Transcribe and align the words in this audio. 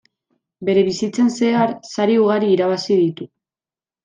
Bere 0.69 0.83
bizitzan 0.87 1.29
zehar 1.35 1.75
sari 1.91 2.17
ugari 2.23 2.51
irabazi 2.55 2.99
ditu. 3.05 3.29